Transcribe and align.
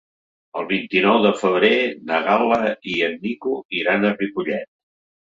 El 0.59 0.63
vint-i-nou 0.69 1.19
de 1.25 1.33
febrer 1.41 1.69
na 2.11 2.21
Gal·la 2.29 2.57
i 2.95 2.97
en 3.09 3.13
Nico 3.27 3.55
iran 3.81 4.09
a 4.11 4.13
Ripollet. 4.17 4.73